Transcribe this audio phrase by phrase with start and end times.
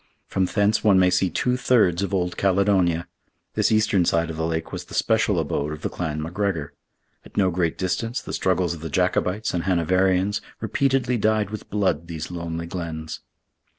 [0.25, 3.07] From thence one may see two thirds of old Caledonia.
[3.53, 6.69] This eastern side of the lake was the special abode of the clan McGregor.
[7.23, 12.07] At no great distance, the struggles of the Jacobites and Hanoverians repeatedly dyed with blood
[12.07, 13.19] these lonely glens.